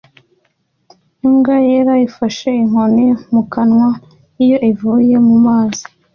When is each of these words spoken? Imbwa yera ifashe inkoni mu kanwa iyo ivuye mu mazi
Imbwa 1.25 1.55
yera 1.67 1.93
ifashe 2.07 2.49
inkoni 2.63 3.07
mu 3.33 3.43
kanwa 3.53 3.89
iyo 4.43 4.57
ivuye 4.71 5.15
mu 5.27 5.35
mazi 5.45 5.85